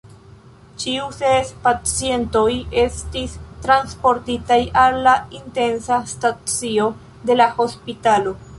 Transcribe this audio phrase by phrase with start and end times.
[0.83, 2.45] Ĉiu ses pacientoj
[2.83, 3.35] estis
[3.67, 6.89] transportitaj al la intensa stacio
[7.31, 8.39] de la hospitalo.